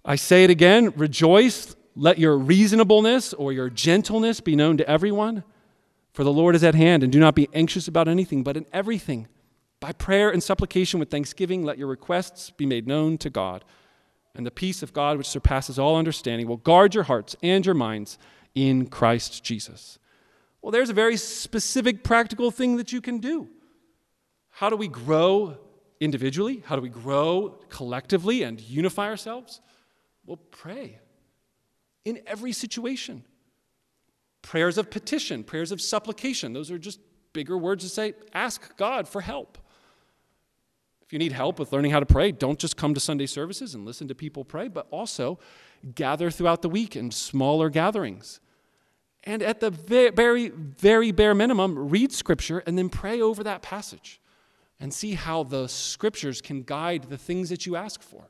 [0.03, 1.75] I say it again rejoice.
[1.95, 5.43] Let your reasonableness or your gentleness be known to everyone.
[6.13, 8.65] For the Lord is at hand, and do not be anxious about anything, but in
[8.73, 9.27] everything,
[9.79, 13.63] by prayer and supplication with thanksgiving, let your requests be made known to God.
[14.35, 17.75] And the peace of God, which surpasses all understanding, will guard your hearts and your
[17.75, 18.17] minds
[18.55, 19.99] in Christ Jesus.
[20.61, 23.49] Well, there's a very specific practical thing that you can do.
[24.49, 25.57] How do we grow
[25.99, 26.63] individually?
[26.65, 29.61] How do we grow collectively and unify ourselves?
[30.25, 30.99] Well, pray
[32.05, 33.23] in every situation.
[34.41, 36.99] Prayers of petition, prayers of supplication, those are just
[37.33, 39.57] bigger words to say ask God for help.
[41.07, 43.73] If you need help with learning how to pray, don't just come to Sunday services
[43.73, 45.39] and listen to people pray, but also
[45.95, 48.41] gather throughout the week in smaller gatherings.
[49.23, 54.19] And at the very, very bare minimum, read Scripture and then pray over that passage
[54.81, 58.29] and see how the Scriptures can guide the things that you ask for.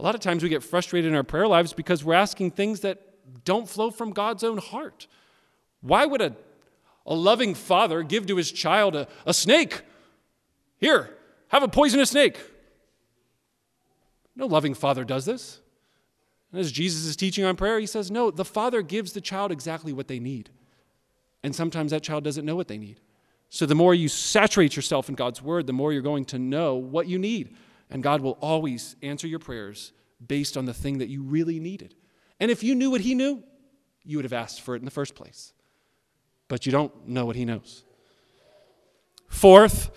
[0.00, 2.80] A lot of times we get frustrated in our prayer lives because we're asking things
[2.80, 5.06] that don't flow from God's own heart.
[5.82, 6.34] Why would a,
[7.06, 9.82] a loving father give to his child a, a snake?
[10.78, 11.16] Here,
[11.52, 12.40] have a poisonous snake.
[14.34, 15.60] No loving father does this.
[16.50, 19.52] And as Jesus is teaching on prayer, he says, No, the father gives the child
[19.52, 20.50] exactly what they need.
[21.42, 23.00] And sometimes that child doesn't know what they need.
[23.48, 26.76] So the more you saturate yourself in God's word, the more you're going to know
[26.76, 27.54] what you need.
[27.90, 29.92] And God will always answer your prayers
[30.26, 31.94] based on the thing that you really needed.
[32.40, 33.42] And if you knew what he knew,
[34.04, 35.52] you would have asked for it in the first place.
[36.48, 37.84] But you don't know what he knows.
[39.28, 39.90] Fourth,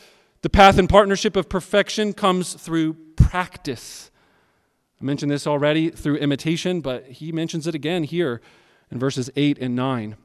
[0.45, 4.11] the path and partnership of perfection comes through practice.
[5.01, 8.41] I mentioned this already through imitation, but he mentions it again here
[8.91, 10.15] in verses 8 and 9.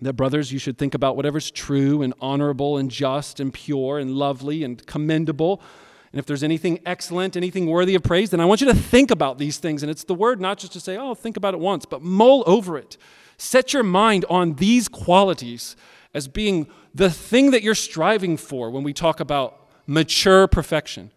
[0.00, 4.14] That, brothers, you should think about whatever's true and honorable and just and pure and
[4.14, 5.62] lovely and commendable.
[6.10, 9.12] And if there's anything excellent, anything worthy of praise, then I want you to think
[9.12, 9.80] about these things.
[9.84, 12.42] And it's the word not just to say, oh, think about it once, but mull
[12.48, 12.96] over it.
[13.38, 15.76] Set your mind on these qualities
[16.16, 21.12] as being the thing that you're striving for when we talk about mature perfection.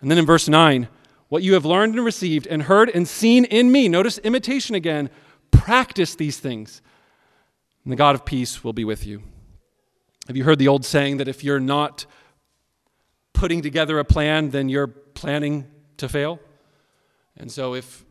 [0.00, 0.88] And then in verse 9,
[1.28, 5.10] what you have learned and received and heard and seen in me, notice imitation again,
[5.50, 6.80] practice these things,
[7.84, 9.22] and the God of peace will be with you.
[10.28, 12.06] Have you heard the old saying that if you're not
[13.34, 15.66] putting together a plan, then you're planning
[15.98, 16.40] to fail?
[17.36, 18.06] And so if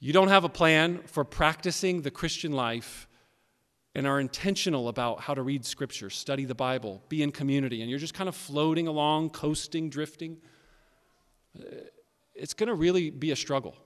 [0.00, 3.06] you don't have a plan for practicing the Christian life,
[3.94, 7.90] and are intentional about how to read Scripture, study the Bible, be in community, and
[7.90, 10.38] you're just kind of floating along, coasting, drifting,
[12.34, 13.76] it's going to really be a struggle.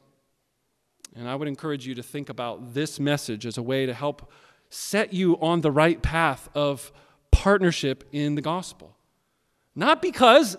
[1.16, 4.30] And I would encourage you to think about this message as a way to help
[4.68, 6.92] set you on the right path of
[7.30, 8.96] partnership in the gospel.
[9.74, 10.56] Not because,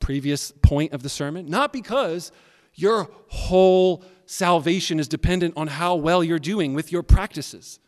[0.00, 2.32] previous point of the sermon, not because
[2.74, 7.80] your whole salvation is dependent on how well you're doing with your practices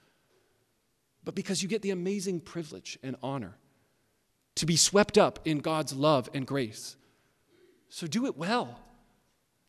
[1.25, 3.57] but because you get the amazing privilege and honor
[4.57, 6.97] to be swept up in God's love and grace.
[7.89, 8.81] So do it well.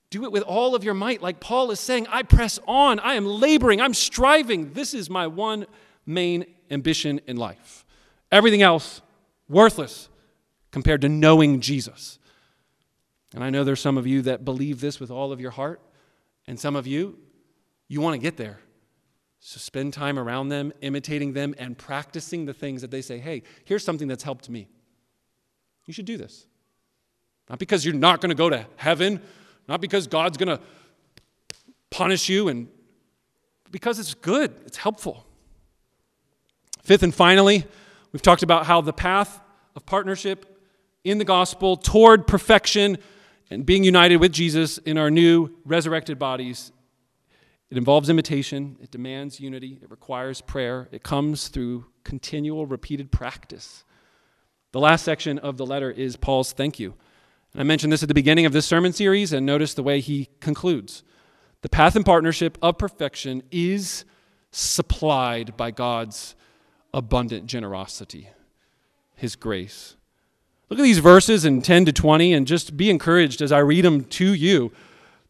[0.09, 1.21] Do it with all of your might.
[1.21, 4.73] Like Paul is saying, I press on, I am laboring, I'm striving.
[4.73, 5.65] This is my one
[6.05, 7.85] main ambition in life.
[8.31, 9.01] Everything else,
[9.47, 10.09] worthless
[10.71, 12.19] compared to knowing Jesus.
[13.33, 15.81] And I know there's some of you that believe this with all of your heart,
[16.47, 17.17] and some of you,
[17.87, 18.59] you want to get there.
[19.43, 23.41] So spend time around them, imitating them, and practicing the things that they say, hey,
[23.65, 24.69] here's something that's helped me.
[25.87, 26.45] You should do this.
[27.49, 29.19] Not because you're not going to go to heaven,
[29.67, 30.63] not because God's going to
[31.89, 32.67] punish you, and
[33.71, 35.25] because it's good, it's helpful.
[36.83, 37.65] Fifth and finally,
[38.11, 39.41] we've talked about how the path
[39.75, 40.45] of partnership
[41.03, 42.99] in the gospel toward perfection
[43.49, 46.71] and being united with Jesus in our new resurrected bodies
[47.71, 53.85] it involves imitation, it demands unity, it requires prayer, it comes through continual, repeated practice.
[54.73, 56.95] The last section of the letter is Paul's thank you.
[57.53, 60.01] And I mentioned this at the beginning of this sermon series, and notice the way
[60.01, 61.01] he concludes.
[61.61, 64.03] The path and partnership of perfection is
[64.51, 66.35] supplied by God's
[66.93, 68.27] abundant generosity,
[69.15, 69.95] His grace.
[70.69, 73.85] Look at these verses in 10 to 20 and just be encouraged as I read
[73.85, 74.73] them to you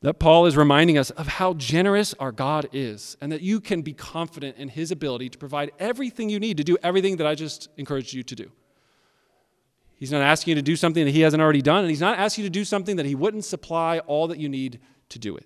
[0.02, 3.82] that Paul is reminding us of how generous our God is and that you can
[3.82, 7.36] be confident in his ability to provide everything you need to do everything that I
[7.36, 8.52] just encouraged you to do.
[10.02, 12.18] He's not asking you to do something that He hasn't already done, and He's not
[12.18, 14.80] asking you to do something that He wouldn't supply all that you need
[15.10, 15.46] to do it.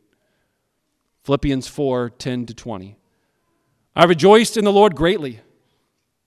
[1.26, 2.98] Philippians 4 10 to 20.
[3.98, 5.42] I rejoiced in the Lord greatly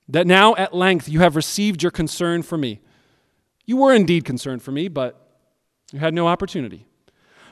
[0.08, 2.82] that now at length you have received your concern for me.
[3.64, 5.40] You were indeed concerned for me, but
[5.92, 6.87] you had no opportunity.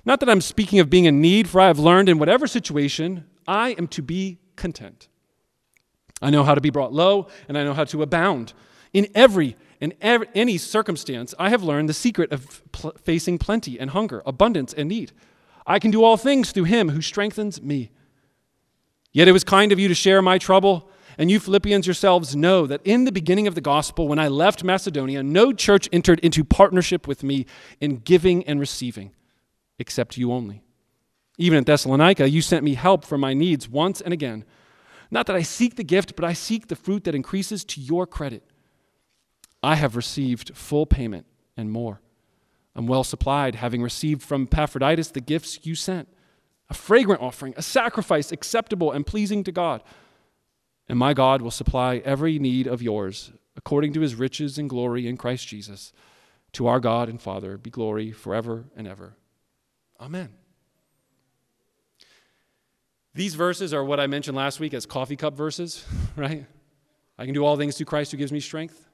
[0.07, 3.25] Not that I'm speaking of being in need, for I have learned in whatever situation
[3.47, 5.09] I am to be content.
[6.23, 8.55] I know how to be brought low, and I know how to abound.
[8.95, 13.79] In every in every, any circumstance, I have learned the secret of pl- facing plenty
[13.79, 15.13] and hunger, abundance and need.
[15.67, 17.91] I can do all things through him who strengthens me.
[19.13, 20.91] Yet it was kind of you to share my trouble.
[21.19, 24.63] And you Philippians yourselves know that in the beginning of the gospel, when I left
[24.63, 27.47] Macedonia, no church entered into partnership with me
[27.81, 29.13] in giving and receiving,
[29.79, 30.63] except you only.
[31.39, 34.45] Even at Thessalonica, you sent me help for my needs once and again.
[35.11, 38.07] Not that I seek the gift, but I seek the fruit that increases to your
[38.07, 38.43] credit.
[39.63, 42.01] I have received full payment and more.
[42.75, 46.09] I'm well supplied, having received from Epaphroditus the gifts you sent
[46.69, 49.83] a fragrant offering, a sacrifice acceptable and pleasing to God.
[50.89, 55.07] And my God will supply every need of yours according to his riches and glory
[55.07, 55.93] in Christ Jesus.
[56.53, 59.17] To our God and Father be glory forever and ever.
[60.01, 60.31] Amen.
[63.15, 65.85] These verses are what I mentioned last week as coffee cup verses,
[66.17, 66.47] right?
[67.19, 68.87] I can do all things through Christ who gives me strength.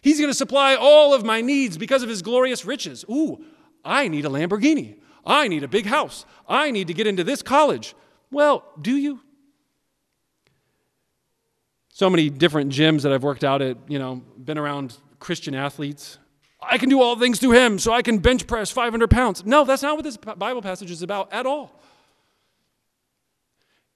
[0.00, 3.04] He's going to supply all of my needs because of his glorious riches.
[3.10, 3.44] Ooh,
[3.84, 4.98] I need a Lamborghini.
[5.24, 6.24] I need a big house.
[6.48, 7.96] I need to get into this college.
[8.30, 9.20] Well, do you?
[11.88, 16.18] So many different gyms that I've worked out at, you know, been around Christian athletes.
[16.68, 19.44] I can do all things through him, so I can bench press 500 pounds.
[19.44, 21.80] No, that's not what this Bible passage is about at all.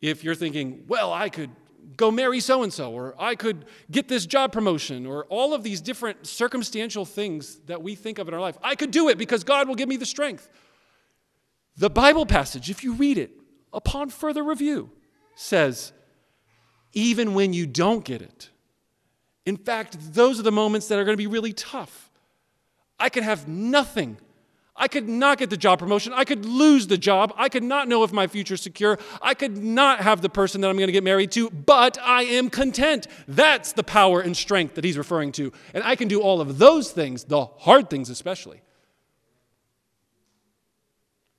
[0.01, 1.51] If you're thinking, well, I could
[1.97, 5.63] go marry so and so, or I could get this job promotion, or all of
[5.63, 9.19] these different circumstantial things that we think of in our life, I could do it
[9.19, 10.49] because God will give me the strength.
[11.77, 13.33] The Bible passage, if you read it
[13.73, 14.91] upon further review,
[15.35, 15.93] says,
[16.93, 18.51] even when you don't get it,
[19.47, 22.10] in fact, those are the moments that are going to be really tough.
[23.01, 24.19] I could have nothing.
[24.77, 26.13] I could not get the job promotion.
[26.15, 27.35] I could lose the job.
[27.37, 28.99] I could not know if my future is secure.
[29.21, 32.23] I could not have the person that I'm going to get married to, but I
[32.23, 33.07] am content.
[33.29, 35.53] That's the power and strength that he's referring to.
[35.75, 38.63] And I can do all of those things, the hard things especially.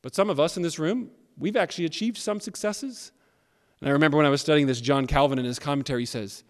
[0.04, 3.12] But some of us in this room, we've actually achieved some successes.
[3.80, 6.44] And I remember when I was studying this, John Calvin in his commentary says,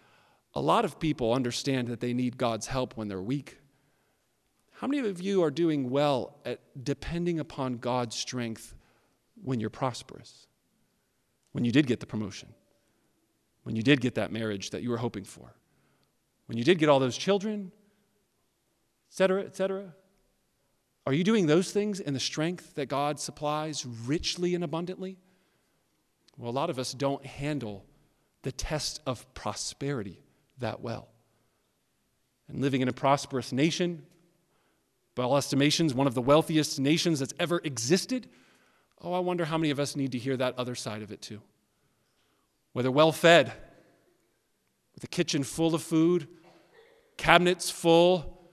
[0.54, 3.58] A lot of people understand that they need God's help when they're weak.
[4.82, 8.74] How many of you are doing well at depending upon God's strength
[9.40, 10.48] when you're prosperous?
[11.52, 12.48] When you did get the promotion?
[13.62, 15.54] When you did get that marriage that you were hoping for?
[16.46, 17.70] When you did get all those children?
[17.70, 19.94] Et cetera, et cetera?
[21.06, 25.16] Are you doing those things in the strength that God supplies richly and abundantly?
[26.36, 27.84] Well, a lot of us don't handle
[28.42, 30.24] the test of prosperity
[30.58, 31.06] that well.
[32.48, 34.06] And living in a prosperous nation,
[35.14, 38.28] by all estimations, one of the wealthiest nations that's ever existed,
[39.00, 41.20] oh, I wonder how many of us need to hear that other side of it
[41.20, 41.40] too.
[42.72, 43.52] Whether well fed,
[44.94, 46.28] with a kitchen full of food,
[47.16, 48.50] cabinets full,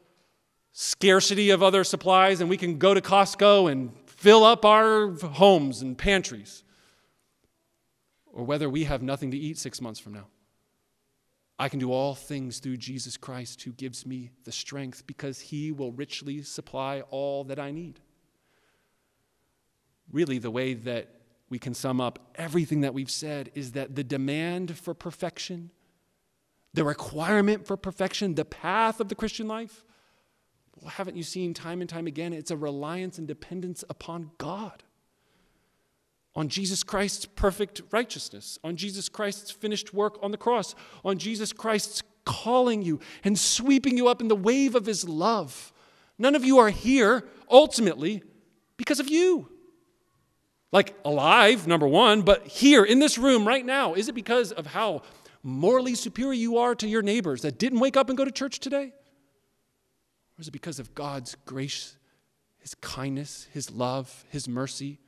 [0.73, 5.81] scarcity of other supplies, and we can go to Costco and fill up our homes
[5.81, 6.63] and pantries,
[8.25, 10.27] or whether we have nothing to eat six months from now.
[11.61, 15.73] I can do all things through Jesus Christ who gives me the strength because he
[15.73, 17.99] will richly supply all that I need.
[20.09, 21.09] Really, the way that
[21.49, 25.71] we can sum up everything that we've said is that the demand for perfection,
[26.73, 29.83] the requirement for perfection, the path of the Christian life,
[30.79, 32.31] well, haven't you seen time and time again?
[32.31, 34.83] It's a reliance and dependence upon God,
[36.39, 40.73] on Jesus Christ's perfect righteousness, on Jesus Christ's finished work on the cross,
[41.03, 45.73] on Jesus Christ's calling you and sweeping you up in the wave of his love.
[46.17, 48.23] None of you are here ultimately
[48.77, 49.51] because of you.
[50.71, 54.67] Like alive, number one, but here in this room right now, is it because of
[54.67, 55.01] how
[55.43, 58.61] morally superior you are to your neighbors that didn't wake up and go to church
[58.61, 58.93] today?
[60.37, 61.97] Or is it because of God's grace,
[62.59, 64.99] His kindness, His love, His mercy?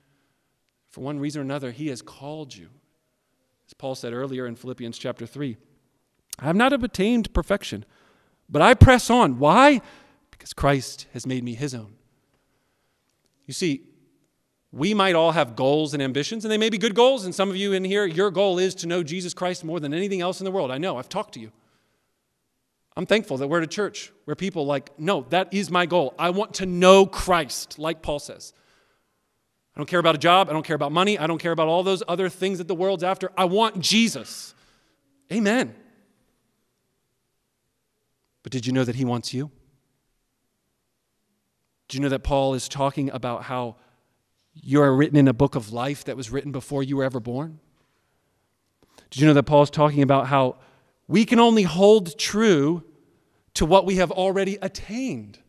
[0.91, 2.69] For one reason or another, He has called you.
[3.67, 5.57] As Paul said earlier in Philippians chapter 3,
[6.39, 7.85] I have not obtained perfection,
[8.49, 9.39] but I press on.
[9.39, 9.81] Why?
[10.29, 11.93] Because Christ has made me His own.
[13.45, 13.83] You see,
[14.71, 17.25] we might all have goals and ambitions, and they may be good goals.
[17.25, 19.93] And some of you in here, your goal is to know Jesus Christ more than
[19.93, 20.71] anything else in the world.
[20.71, 21.51] I know, I've talked to you.
[22.95, 26.13] I'm thankful that we're at a church where people like, no, that is my goal.
[26.19, 28.53] I want to know Christ, like Paul says.
[29.75, 30.49] I don't care about a job.
[30.49, 31.17] I don't care about money.
[31.17, 33.31] I don't care about all those other things that the world's after.
[33.37, 34.53] I want Jesus.
[35.31, 35.73] Amen.
[38.43, 39.51] But did you know that he wants you?
[41.87, 43.77] Did you know that Paul is talking about how
[44.53, 47.19] you are written in a book of life that was written before you were ever
[47.19, 47.59] born?
[49.09, 50.57] Did you know that Paul is talking about how
[51.07, 52.83] we can only hold true
[53.53, 55.39] to what we have already attained?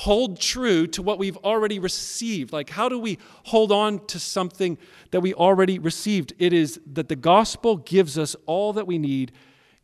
[0.00, 2.52] Hold true to what we've already received.
[2.52, 4.76] Like, how do we hold on to something
[5.10, 6.34] that we already received?
[6.38, 9.32] It is that the gospel gives us all that we need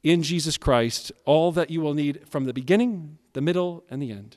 [0.02, 4.12] in Jesus Christ, all that you will need from the beginning, the middle, and the
[4.12, 4.36] end.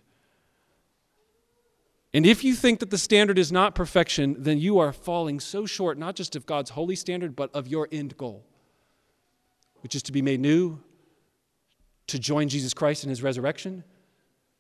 [2.13, 5.65] And if you think that the standard is not perfection, then you are falling so
[5.65, 8.45] short, not just of God's holy standard, but of your end goal,
[9.81, 10.79] which is to be made new,
[12.07, 13.83] to join Jesus Christ in his resurrection,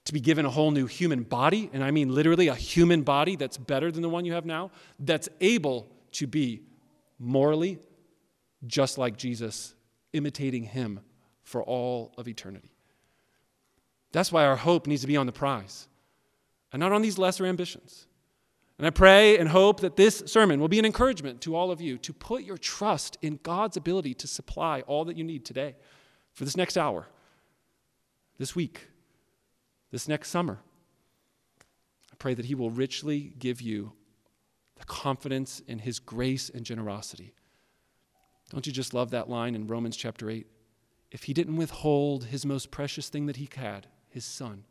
[0.05, 3.35] to be given a whole new human body, and I mean literally a human body
[3.35, 6.61] that's better than the one you have now, that's able to be
[7.19, 7.79] morally
[8.67, 9.75] just like Jesus,
[10.13, 10.99] imitating him
[11.43, 12.71] for all of eternity.
[14.11, 15.87] That's why our hope needs to be on the prize
[16.71, 18.07] and not on these lesser ambitions.
[18.77, 21.81] And I pray and hope that this sermon will be an encouragement to all of
[21.81, 25.75] you to put your trust in God's ability to supply all that you need today
[26.33, 27.07] for this next hour,
[28.37, 28.89] this week,
[29.95, 30.59] this next summer.
[32.11, 33.93] I pray that He will richly give you
[34.75, 37.33] the confidence in His grace and generosity.
[38.49, 40.47] Don't you just love that line in Romans chapter 8?
[41.11, 44.65] If He didn't withhold His most precious thing that He had, His Son,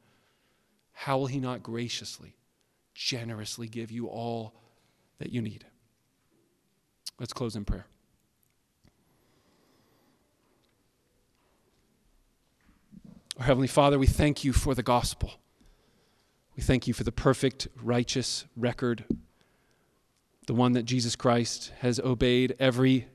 [0.93, 2.37] how will He not graciously,
[2.95, 4.53] generously give you all
[5.21, 5.65] that you need?
[7.19, 7.87] Let's close in prayer.
[13.39, 15.33] Our Heavenly Father, we thank you for the gospel.
[16.57, 19.05] We thank you for the perfect, righteous record,
[20.47, 23.09] the one that Jesus Christ has obeyed every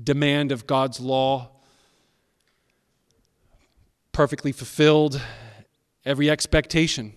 [0.00, 1.50] demand of God's law,
[4.12, 5.20] perfectly fulfilled
[6.04, 7.12] every expectation.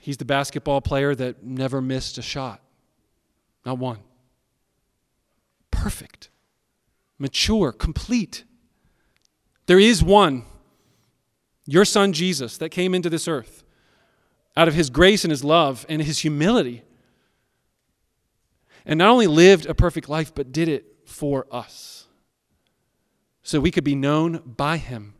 [0.00, 2.60] He's the basketball player that never missed a shot,
[3.64, 4.00] not one.
[5.70, 6.30] Perfect,
[7.16, 8.42] mature, complete.
[9.66, 10.44] There is one,
[11.66, 13.64] your son Jesus, that came into this earth
[14.56, 16.82] out of his grace and his love and his humility.
[18.84, 22.06] And not only lived a perfect life, but did it for us.
[23.42, 25.14] So we could be known by him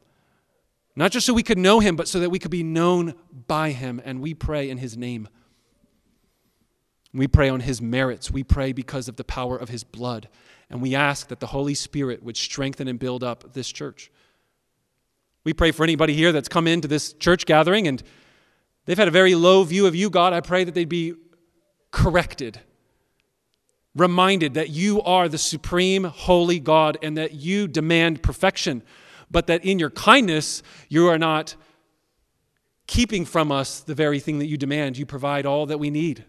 [0.97, 3.14] not just so we could know him, but so that we could be known
[3.47, 4.01] by him.
[4.03, 5.28] And we pray in his name.
[7.12, 8.30] We pray on his merits.
[8.30, 10.28] We pray because of the power of his blood.
[10.70, 14.11] And we ask that the Holy Spirit would strengthen and build up this church.
[15.47, 18.03] We pray for anybody here that's come into this church gathering and
[18.84, 20.32] they've had a very low view of you, God.
[20.32, 21.14] I pray that they'd be
[21.92, 22.59] corrected,
[23.94, 28.82] reminded that you are the supreme holy God and that you demand perfection
[29.30, 31.55] but that in your kindness, you are not
[32.88, 34.97] keeping from us the very thing that you demand.
[34.97, 36.24] You provide all that we need.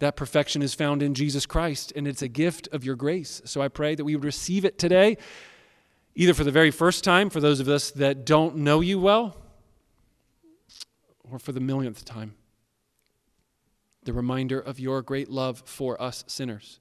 [0.00, 3.40] That perfection is found in Jesus Christ, and it's a gift of your grace.
[3.44, 5.16] So I pray that we would receive it today,
[6.14, 9.36] either for the very first time, for those of us that don't know you well,
[11.30, 12.34] or for the millionth time.
[14.04, 16.78] The reminder of your great love for us sinners.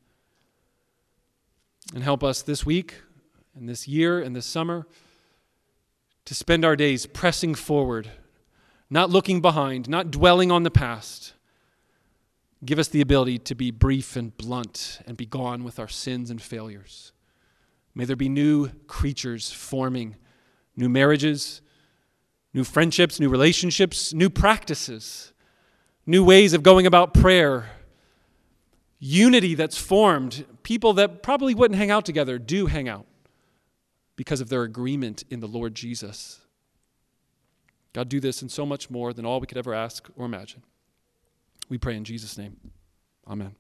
[1.93, 2.95] And help us this week
[3.55, 4.87] and this year and this summer
[6.25, 8.09] to spend our days pressing forward,
[8.89, 11.33] not looking behind, not dwelling on the past.
[12.63, 16.29] Give us the ability to be brief and blunt and be gone with our sins
[16.29, 17.11] and failures.
[17.95, 20.15] May there be new creatures forming,
[20.75, 21.61] new marriages,
[22.53, 25.33] new friendships, new relationships, new practices,
[26.05, 27.69] new ways of going about prayer,
[28.99, 30.45] unity that's formed.
[30.63, 33.05] People that probably wouldn't hang out together do hang out
[34.15, 36.39] because of their agreement in the Lord Jesus.
[37.93, 40.63] God, do this and so much more than all we could ever ask or imagine.
[41.69, 42.57] We pray in Jesus' name.
[43.27, 43.55] Amen.